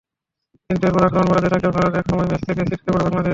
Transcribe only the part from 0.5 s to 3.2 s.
কিন্তু এরপর আক্রমণ বাড়াতে থাকে ভারত, একসময় ম্যাচ থেকে ছিটকে পড়ে